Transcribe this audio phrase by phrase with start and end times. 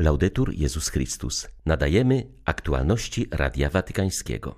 [0.00, 1.48] Laudetur Jezus Chrystus.
[1.66, 4.54] Nadajemy aktualności Radia Watykańskiego.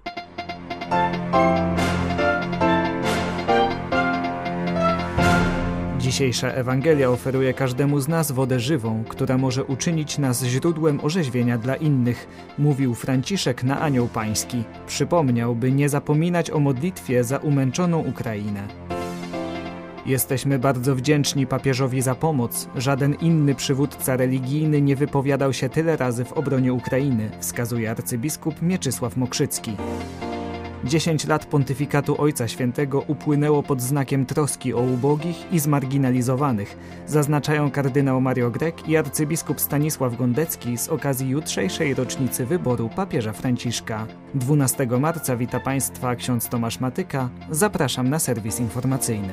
[5.99, 11.77] Dzisiejsza Ewangelia oferuje każdemu z nas wodę żywą, która może uczynić nas źródłem orzeźwienia dla
[11.77, 12.27] innych,
[12.59, 14.65] mówił Franciszek na Anioł Pański.
[14.87, 18.90] Przypomniał, by nie zapominać o modlitwie za umęczoną Ukrainę.
[20.07, 22.69] Jesteśmy bardzo wdzięczni papieżowi za pomoc.
[22.77, 29.17] Żaden inny przywódca religijny nie wypowiadał się tyle razy w obronie Ukrainy, wskazuje arcybiskup Mieczysław
[29.17, 29.77] Mokrzycki.
[30.85, 38.21] Dziesięć lat pontyfikatu Ojca Świętego upłynęło pod znakiem troski o ubogich i zmarginalizowanych, zaznaczają kardynał
[38.21, 44.07] Mario Grek i arcybiskup Stanisław Gondecki z okazji jutrzejszej rocznicy wyboru papieża Franciszka.
[44.35, 47.29] 12 marca wita Państwa ksiądz Tomasz Matyka.
[47.51, 49.33] Zapraszam na serwis informacyjny.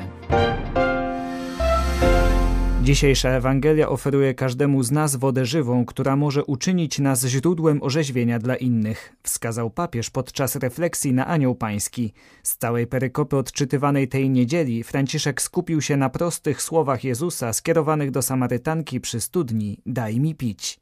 [2.88, 8.56] Dzisiejsza Ewangelia oferuje każdemu z nas wodę żywą, która może uczynić nas źródłem orzeźwienia dla
[8.56, 12.14] innych, wskazał papież podczas refleksji na Anioł Pański.
[12.44, 18.22] Z całej perykopy odczytywanej tej niedzieli Franciszek skupił się na prostych słowach Jezusa skierowanych do
[18.22, 20.80] Samarytanki przy studni Daj mi pić.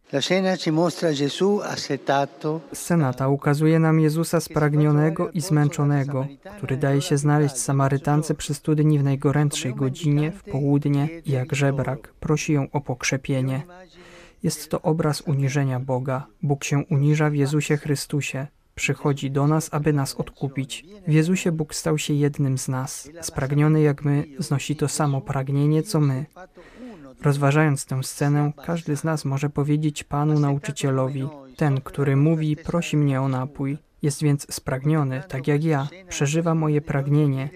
[2.73, 8.99] Scena ta ukazuje nam Jezusa spragnionego i zmęczonego, który daje się znaleźć Samarytance przy studni
[8.99, 13.63] w najgorętszej godzinie, w południe jak żebrak prosi ją o pokrzepienie.
[14.43, 16.27] Jest to obraz uniżenia Boga.
[16.43, 18.47] Bóg się uniża w Jezusie Chrystusie.
[18.75, 20.85] Przychodzi do nas, aby nas odkupić.
[21.07, 23.09] W Jezusie Bóg stał się jednym z nas.
[23.21, 26.25] Spragniony jak my, znosi to samo pragnienie, co my.
[27.21, 31.27] Rozważając tę scenę, każdy z nas może powiedzieć Panu nauczycielowi:
[31.57, 36.81] Ten, który mówi, prosi mnie o napój, jest więc spragniony, tak jak ja, przeżywa moje
[36.81, 37.49] pragnienie.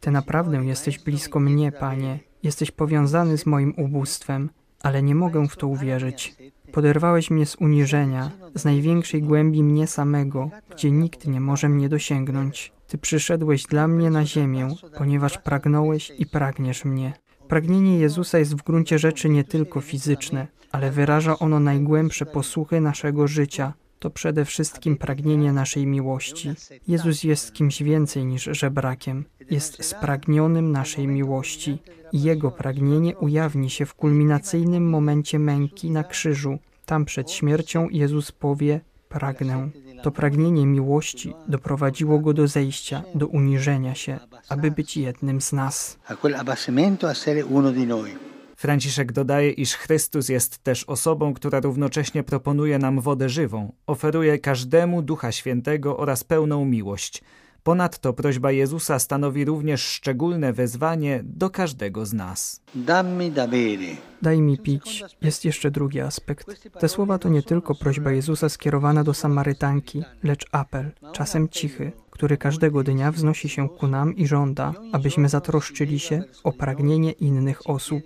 [0.00, 4.50] Ty naprawdę jesteś blisko mnie, Panie, jesteś powiązany z moim ubóstwem,
[4.82, 6.36] ale nie mogę w to uwierzyć.
[6.72, 12.72] Poderwałeś mnie z uniżenia, z największej głębi mnie samego, gdzie nikt nie może mnie dosięgnąć.
[12.86, 17.12] Ty przyszedłeś dla mnie na ziemię, ponieważ pragnąłeś i pragniesz mnie.
[17.48, 23.28] Pragnienie Jezusa jest w gruncie rzeczy nie tylko fizyczne, ale wyraża ono najgłębsze posłuchy naszego
[23.28, 23.72] życia.
[23.98, 26.50] To przede wszystkim pragnienie naszej miłości.
[26.88, 29.24] Jezus jest kimś więcej niż żebrakiem.
[29.50, 31.78] Jest spragnionym naszej miłości.
[32.12, 36.58] Jego pragnienie ujawni się w kulminacyjnym momencie męki na krzyżu.
[36.86, 38.80] Tam przed śmiercią Jezus powie:
[39.16, 39.68] Pragnę.
[40.02, 44.18] To pragnienie miłości doprowadziło go do zejścia, do uniżenia się,
[44.48, 45.98] aby być jednym z nas.
[48.56, 55.02] Franciszek dodaje, iż Chrystus jest też osobą, która równocześnie proponuje nam wodę żywą, oferuje każdemu
[55.02, 57.22] Ducha Świętego oraz pełną miłość.
[57.66, 62.62] Ponadto prośba Jezusa stanowi również szczególne wezwanie do każdego z nas.
[64.22, 65.04] Daj mi pić.
[65.22, 66.46] Jest jeszcze drugi aspekt.
[66.80, 72.36] Te słowa to nie tylko prośba Jezusa skierowana do Samarytanki, lecz apel, czasem cichy, który
[72.36, 78.02] każdego dnia wznosi się ku nam i żąda, abyśmy zatroszczyli się o pragnienie innych osób.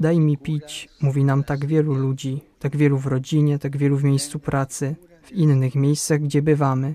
[0.00, 4.04] Daj mi pić, mówi nam tak wielu ludzi, tak wielu w rodzinie, tak wielu w
[4.04, 6.94] miejscu pracy, w innych miejscach, gdzie bywamy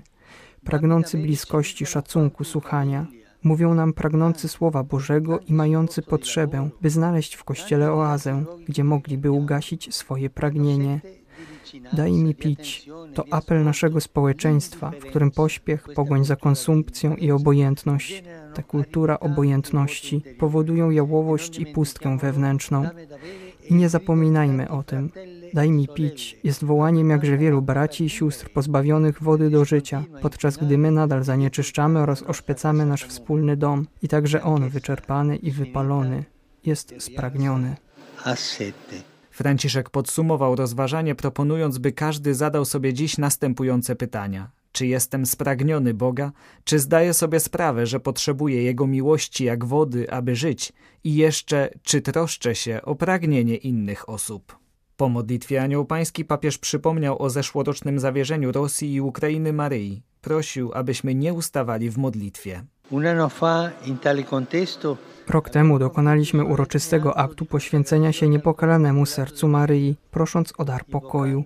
[0.66, 3.06] pragnący bliskości, szacunku, słuchania.
[3.42, 9.30] Mówią nam pragnący Słowa Bożego i mający potrzebę, by znaleźć w Kościele oazę, gdzie mogliby
[9.30, 11.00] ugasić swoje pragnienie.
[11.92, 12.88] Daj mi pić.
[13.14, 18.22] To apel naszego społeczeństwa, w którym pośpiech, pogoń za konsumpcją i obojętność,
[18.54, 22.88] ta kultura obojętności powodują jałowość i pustkę wewnętrzną.
[23.70, 25.10] I nie zapominajmy o tym.
[25.56, 30.56] Daj mi pić jest wołaniem jakże wielu braci i sióstr pozbawionych wody do życia, podczas
[30.56, 36.24] gdy my nadal zanieczyszczamy oraz oszpecamy nasz wspólny dom i także on, wyczerpany i wypalony,
[36.64, 37.76] jest spragniony.
[39.30, 44.50] Franciszek podsumował rozważanie, proponując, by każdy zadał sobie dziś następujące pytania.
[44.72, 46.32] Czy jestem spragniony Boga?
[46.64, 50.72] Czy zdaję sobie sprawę, że potrzebuję Jego miłości jak wody, aby żyć?
[51.04, 54.65] I jeszcze, czy troszczę się o pragnienie innych osób?
[54.96, 60.02] Po modlitwie Anioł Pański papież przypomniał o zeszłorocznym zawierzeniu Rosji i Ukrainy Maryi.
[60.20, 62.64] Prosił, abyśmy nie ustawali w modlitwie.
[65.28, 71.44] Rok temu dokonaliśmy uroczystego aktu poświęcenia się niepokalanemu sercu Maryi, prosząc o dar pokoju.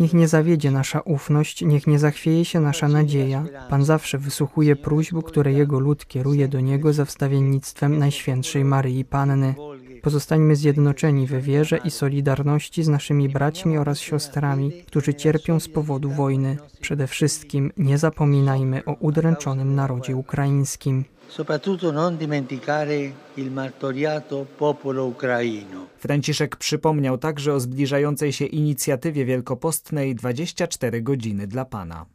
[0.00, 3.44] Niech nie zawiedzie nasza ufność, niech nie zachwieje się nasza nadzieja.
[3.70, 9.54] Pan zawsze wysłuchuje próśb, które Jego lud kieruje do Niego za wstawiennictwem Najświętszej Maryi Panny.
[10.02, 16.10] Pozostańmy zjednoczeni we wierze i solidarności z naszymi braćmi oraz siostrami, którzy cierpią z powodu
[16.10, 16.56] wojny.
[16.80, 21.04] Przede wszystkim nie zapominajmy o udręczonym narodzie ukraińskim.
[21.30, 25.86] Soprattutto non dimenticare il martoriato popolo ucraino.
[25.98, 32.06] Franciszek przypomniał także o zbliżającej się inicjatywie wielkopostnej 24 godziny dla Pana.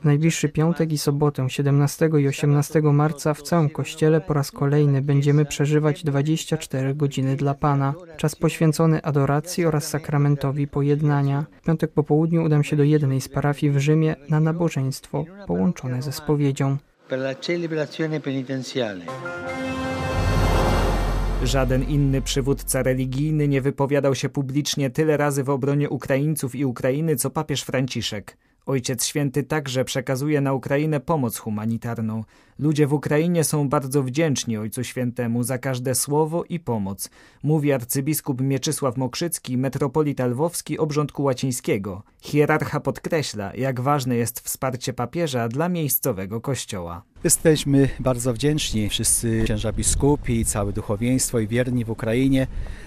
[0.00, 5.02] W najbliższy piątek i sobotę 17 i 18 marca w całym kościele po raz kolejny
[5.02, 11.44] będziemy przeżywać 24 godziny dla Pana, czas poświęcony adoracji oraz sakramentowi pojednania.
[11.62, 16.02] W piątek po południu udam się do jednej z parafii w Rzymie na nabożeństwo połączone
[16.02, 16.76] ze spowiedzią.
[21.42, 27.16] Żaden inny przywódca religijny nie wypowiadał się publicznie tyle razy w obronie Ukraińców i Ukrainy,
[27.16, 28.36] co papież Franciszek.
[28.68, 32.24] Ojciec Święty także przekazuje na Ukrainę pomoc humanitarną.
[32.58, 37.10] Ludzie w Ukrainie są bardzo wdzięczni Ojcu Świętemu za każde słowo i pomoc,
[37.42, 42.02] mówi arcybiskup Mieczysław Mokrzycki, metropolita lwowski obrządku łacińskiego.
[42.20, 47.02] Hierarcha podkreśla, jak ważne jest wsparcie papieża dla miejscowego kościoła.
[47.24, 52.46] Jesteśmy bardzo wdzięczni, wszyscy księża biskupi, całe duchowieństwo i wierni w Ukrainie,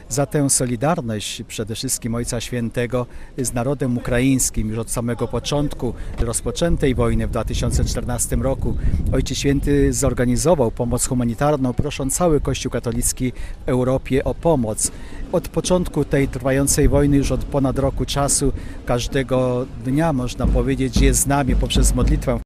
[0.09, 3.05] za tę solidarność przede wszystkim Ojca Świętego
[3.37, 8.77] z narodem ukraińskim już od samego początku rozpoczętej wojny w 2014 roku.
[9.13, 13.31] Ojciec Święty zorganizował pomoc humanitarną, prosząc cały Kościół katolicki
[13.65, 14.91] w Europie o pomoc.
[15.31, 18.53] Od początku tej trwającej wojny, już od ponad roku czasu,
[18.85, 22.39] każdego dnia można powiedzieć, jest z nami poprzez modlitwę.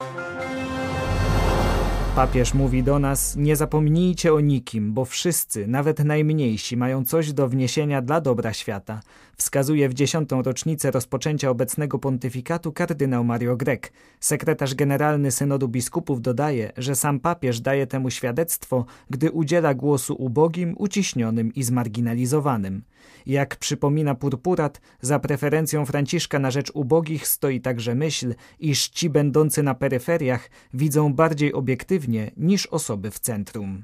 [2.15, 7.47] Papież mówi do nas: Nie zapomnijcie o nikim, bo wszyscy, nawet najmniejsi, mają coś do
[7.47, 9.01] wniesienia dla dobra świata.
[9.37, 13.93] Wskazuje w dziesiątą rocznicę rozpoczęcia obecnego pontyfikatu kardynał Mario Grek.
[14.19, 20.75] Sekretarz generalny Synodu Biskupów dodaje, że sam papież daje temu świadectwo, gdy udziela głosu ubogim,
[20.77, 22.83] uciśnionym i zmarginalizowanym.
[23.25, 29.63] Jak przypomina Purpurat, za preferencją Franciszka na rzecz ubogich stoi także myśl, iż ci będący
[29.63, 33.83] na peryferiach widzą bardziej obiektywnie niż osoby w centrum.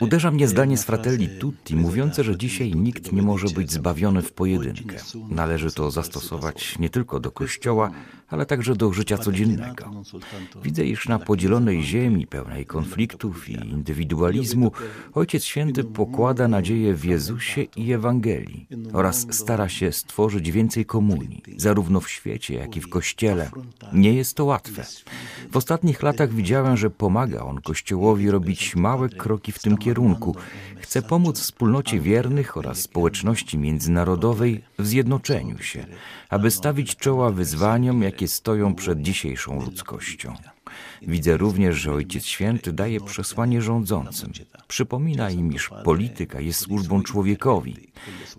[0.00, 4.32] Uderza mnie zdanie z Fratelli Tutti mówiące, że dzisiaj nikt nie może być zbawiony w
[4.32, 4.96] pojedynkę.
[5.28, 7.90] Należy to zastosować nie tylko do Kościoła,
[8.28, 9.90] ale także do życia codziennego.
[10.62, 14.72] Widzę, iż na podzielonej ziemi, pełnej konfliktów i indywidualizmu,
[15.12, 22.00] Ojciec Święty pokłada nadzieję w Jezusie i Ewangelii oraz stara się stworzyć więcej komunii, zarówno
[22.00, 23.50] w świecie, jak i w Kościele.
[23.92, 24.84] Nie jest to łatwe.
[25.50, 30.36] W ostatnich latach widziałem, że pomaga on Kościołowi robić małe kroki w tym kierunku.
[30.80, 35.86] Chce pomóc wspólnocie wiernych oraz społeczności międzynarodowej w zjednoczeniu się,
[36.28, 40.34] aby stawić czoła wyzwaniom, jakie stoją przed dzisiejszą ludzkością.
[41.02, 44.32] Widzę również, że Ojciec Święty daje przesłanie rządzącym.
[44.68, 47.92] Przypomina im, iż polityka jest służbą człowiekowi.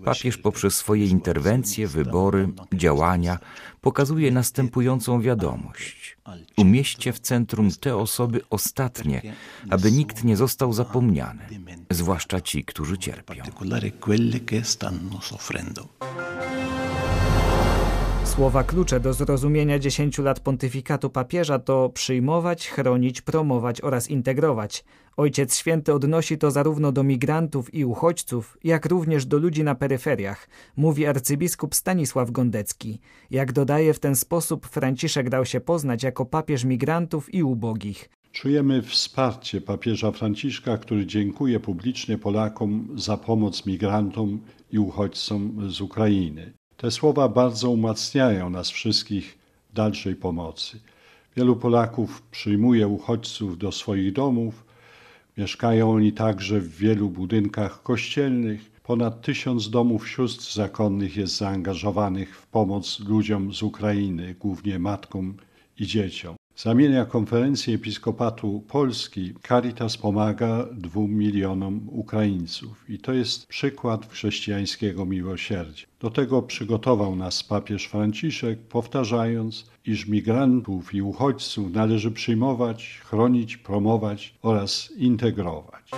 [0.05, 3.37] Papież poprzez swoje interwencje, wybory, działania
[3.81, 6.17] pokazuje następującą wiadomość.
[6.57, 9.21] Umieśćcie w centrum te osoby ostatnie,
[9.69, 11.43] aby nikt nie został zapomniany,
[11.89, 13.43] zwłaszcza ci, którzy cierpią.
[18.35, 24.85] Słowa klucze do zrozumienia dziesięciu lat pontyfikatu papieża to przyjmować, chronić, promować oraz integrować.
[25.17, 30.49] Ojciec Święty odnosi to zarówno do migrantów i uchodźców, jak również do ludzi na peryferiach,
[30.77, 32.99] mówi arcybiskup Stanisław Gondecki.
[33.31, 38.09] Jak dodaje, w ten sposób Franciszek dał się poznać jako papież migrantów i ubogich.
[38.31, 44.39] Czujemy wsparcie papieża Franciszka, który dziękuje publicznie Polakom za pomoc migrantom
[44.71, 46.53] i uchodźcom z Ukrainy.
[46.83, 49.37] Te słowa bardzo umacniają nas wszystkich
[49.69, 50.79] w dalszej pomocy.
[51.35, 54.65] Wielu Polaków przyjmuje uchodźców do swoich domów.
[55.37, 58.71] Mieszkają oni także w wielu budynkach kościelnych.
[58.83, 65.33] Ponad tysiąc domów sióstr zakonnych jest zaangażowanych w pomoc ludziom z Ukrainy, głównie matkom
[65.79, 66.42] i dzieciom.
[66.55, 75.87] Zamienia konferencję Episkopatu Polski Caritas pomaga dwóm milionom Ukraińców i to jest przykład chrześcijańskiego miłosierdzia.
[75.99, 84.35] Do tego przygotował nas papież Franciszek, powtarzając, iż migrantów i uchodźców należy przyjmować, chronić, promować
[84.41, 85.91] oraz integrować.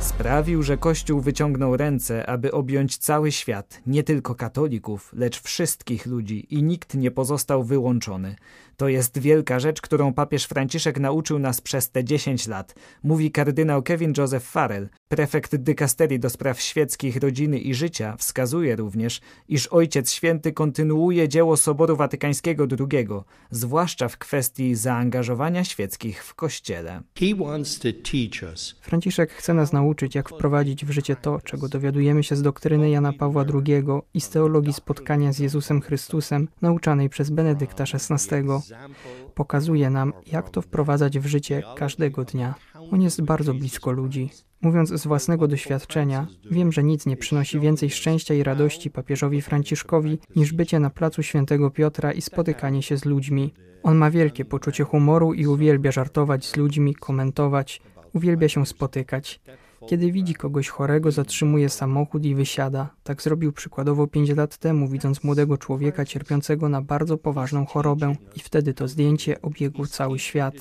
[0.00, 6.54] Sprawił, że Kościół wyciągnął ręce, aby objąć cały świat, nie tylko katolików, lecz wszystkich ludzi
[6.54, 8.36] i nikt nie pozostał wyłączony.
[8.76, 13.82] To jest wielka rzecz, którą papież Franciszek nauczył nas przez te 10 lat, mówi kardynał
[13.82, 18.16] Kevin Joseph Farrell, prefekt dykasterii do spraw świeckich, rodziny i życia.
[18.18, 23.08] Wskazuje również, iż Ojciec Święty kontynuuje dzieło Soboru Watykańskiego II,
[23.50, 27.02] zwłaszcza w kwestii zaangażowania świeckich w Kościele.
[28.80, 33.12] Franciszek chce nas nauczyć, jak wprowadzić w życie to, czego dowiadujemy się z doktryny Jana
[33.12, 38.36] Pawła II i z teologii spotkania z Jezusem Chrystusem, nauczanej przez Benedykta XVI.
[39.34, 42.54] Pokazuje nam, jak to wprowadzać w życie każdego dnia.
[42.92, 44.30] On jest bardzo blisko ludzi.
[44.62, 50.18] Mówiąc z własnego doświadczenia, wiem, że nic nie przynosi więcej szczęścia i radości papieżowi Franciszkowi
[50.36, 53.54] niż bycie na placu świętego Piotra i spotykanie się z ludźmi.
[53.82, 57.80] On ma wielkie poczucie humoru i uwielbia żartować z ludźmi, komentować,
[58.12, 59.40] uwielbia się spotykać.
[59.88, 62.90] Kiedy widzi kogoś chorego, zatrzymuje samochód i wysiada.
[63.02, 68.40] Tak zrobił przykładowo pięć lat temu, widząc młodego człowieka cierpiącego na bardzo poważną chorobę i
[68.40, 70.54] wtedy to zdjęcie obiegło cały świat.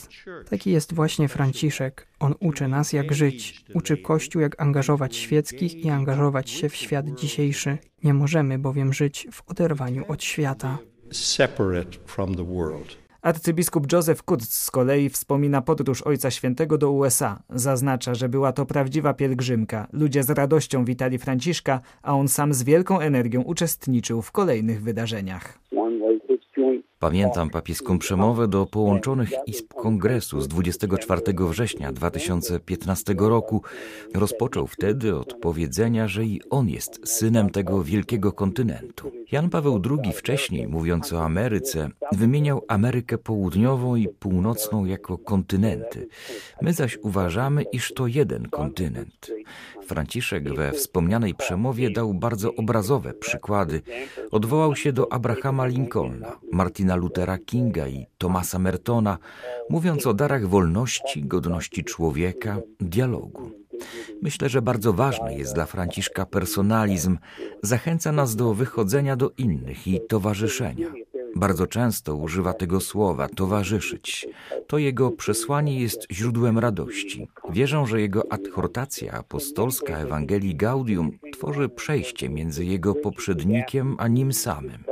[0.50, 2.08] Taki jest właśnie Franciszek.
[2.20, 7.10] On uczy nas jak żyć, uczy Kościół jak angażować świeckich i angażować się w świat
[7.10, 7.78] dzisiejszy.
[8.04, 10.78] Nie możemy bowiem żyć w oderwaniu od świata.
[11.12, 13.09] Separate from the world.
[13.22, 17.40] Arcybiskup Joseph Kutz z kolei wspomina podróż Ojca Świętego do USA.
[17.50, 19.88] Zaznacza, że była to prawdziwa pielgrzymka.
[19.94, 25.60] Ludzie z radością witali Franciszka, a on sam z wielką energią uczestniczył w kolejnych wydarzeniach.
[27.00, 33.64] Pamiętam papieską przemowę do połączonych izb kongresu z 24 września 2015 roku.
[34.14, 39.12] Rozpoczął wtedy od powiedzenia, że i on jest synem tego wielkiego kontynentu.
[39.32, 46.08] Jan Paweł II wcześniej, mówiąc o Ameryce, wymieniał Amerykę Południową i Północną jako kontynenty.
[46.62, 49.32] My zaś uważamy, iż to jeden kontynent.
[49.88, 53.82] Franciszek we wspomnianej przemowie dał bardzo obrazowe przykłady.
[54.32, 59.18] Odwołał się do Abrahama Lincolna, Martina Luthera Kinga i Thomasa Mertona,
[59.70, 63.52] mówiąc o darach wolności, godności człowieka, dialogu.
[64.22, 67.18] Myślę, że bardzo ważny jest dla Franciszka personalizm,
[67.64, 70.88] zachęca nas do wychodzenia do innych i towarzyszenia.
[71.36, 74.28] Bardzo często używa tego słowa towarzyszyć.
[74.68, 77.28] To jego przesłanie jest źródłem radości.
[77.50, 84.84] Wierzę, że jego adhortacja apostolska Ewangelii Gaudium tworzy przejście między jego poprzednikiem a nim samym.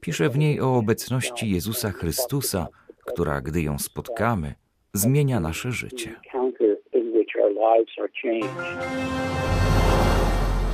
[0.00, 2.66] Pisze w niej o obecności Jezusa Chrystusa,
[3.04, 4.54] która, gdy ją spotkamy,
[4.94, 6.20] zmienia nasze życie.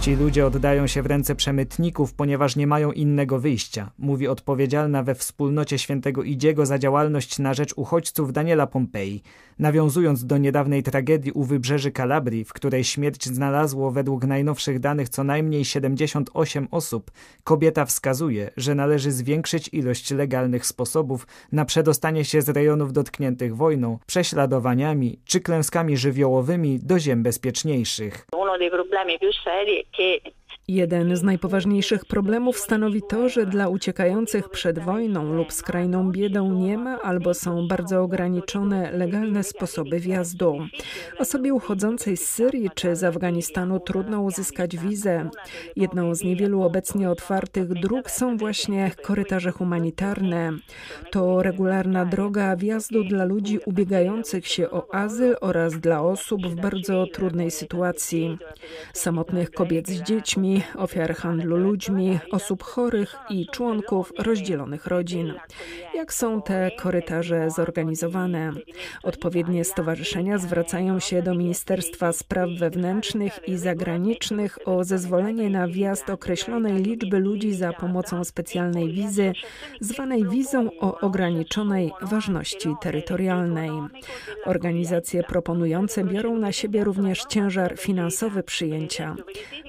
[0.07, 5.15] Ci ludzie oddają się w ręce przemytników, ponieważ nie mają innego wyjścia, mówi odpowiedzialna we
[5.15, 9.23] wspólnocie świętego Idziego za działalność na rzecz uchodźców Daniela Pompei,
[9.59, 15.25] nawiązując do niedawnej tragedii u wybrzeży Kalabrii, w której śmierć znalazło według najnowszych danych co
[15.25, 17.11] najmniej 78 osób.
[17.45, 23.99] Kobieta wskazuje, że należy zwiększyć ilość legalnych sposobów na przedostanie się z rejonów dotkniętych wojną,
[24.07, 28.27] prześladowaniami czy klęskami żywiołowymi do ziem bezpieczniejszych.
[29.97, 30.21] che
[30.69, 36.79] Jeden z najpoważniejszych problemów stanowi to, że dla uciekających przed wojną lub skrajną biedą nie
[36.79, 40.59] ma albo są bardzo ograniczone legalne sposoby wjazdu.
[41.19, 45.31] Osobie uchodzącej z Syrii czy z Afganistanu trudno uzyskać wizę.
[45.77, 50.53] Jedną z niewielu obecnie otwartych dróg są właśnie korytarze humanitarne.
[51.11, 57.07] To regularna droga wjazdu dla ludzi ubiegających się o azyl oraz dla osób w bardzo
[57.13, 58.39] trudnej sytuacji.
[58.93, 65.35] Samotnych kobiet z dziećmi, ofiar handlu ludźmi, osób chorych i członków rozdzielonych rodzin.
[65.95, 68.53] Jak są te korytarze zorganizowane?
[69.03, 76.83] Odpowiednie stowarzyszenia zwracają się do Ministerstwa Spraw Wewnętrznych i Zagranicznych o zezwolenie na wjazd określonej
[76.83, 79.33] liczby ludzi za pomocą specjalnej wizy,
[79.81, 83.71] zwanej wizą o ograniczonej ważności terytorialnej.
[84.45, 89.17] Organizacje proponujące biorą na siebie również ciężar finansowy przyjęcia.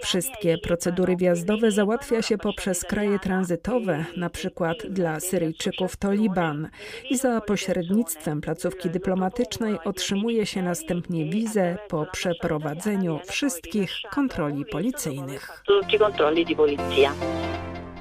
[0.03, 6.69] Wszystkie procedury wjazdowe załatwia się poprzez kraje tranzytowe, na przykład dla Syryjczyków to Liban,
[7.09, 15.63] i za pośrednictwem placówki dyplomatycznej otrzymuje się następnie wizę po przeprowadzeniu wszystkich kontroli policyjnych.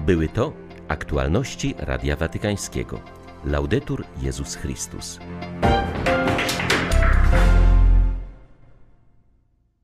[0.00, 0.52] Były to
[0.88, 3.00] aktualności Radia Watykańskiego.
[3.44, 5.18] Laudetur Jezus Chrystus.